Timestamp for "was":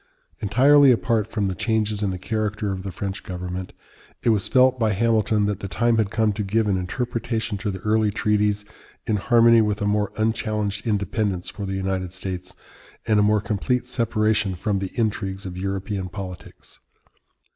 4.29-4.47